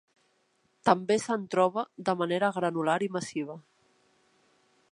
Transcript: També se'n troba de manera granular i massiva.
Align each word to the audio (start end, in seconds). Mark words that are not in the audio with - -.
També 0.89 1.17
se'n 1.25 1.43
troba 1.55 1.83
de 2.09 2.15
manera 2.21 2.49
granular 2.57 2.97
i 3.09 3.13
massiva. 3.19 3.59